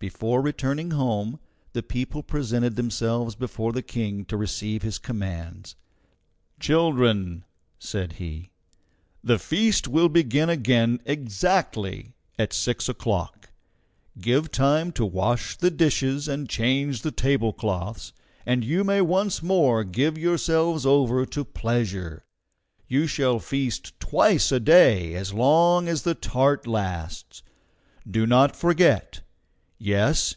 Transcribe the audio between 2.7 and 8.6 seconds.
themselves before the King to receive his commands. "Children!" said he,